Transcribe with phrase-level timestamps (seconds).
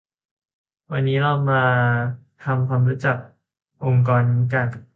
[0.91, 1.61] วันนี้เรามา
[2.39, 3.17] ทำความรู้จัก
[3.85, 4.67] องค์กรนี้กัน